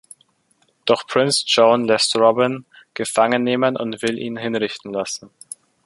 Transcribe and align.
Doch 0.85 1.05
Prinz 1.05 1.43
John 1.45 1.85
lässt 1.85 2.15
Robin 2.15 2.65
gefangen 2.95 3.43
nehmen 3.43 3.77
und 3.77 4.01
will 4.01 4.17
ihn 4.17 4.35
hinrichten 4.35 4.91
lassen. 4.91 5.29